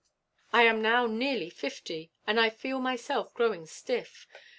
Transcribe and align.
I 0.51 0.63
am 0.63 0.81
now 0.81 1.05
nearly 1.05 1.51
fifty, 1.51 2.09
and 2.25 2.39
I 2.39 2.49
feel 2.49 2.79
myself 2.79 3.35
growing 3.35 3.67
stiff. 3.67 4.25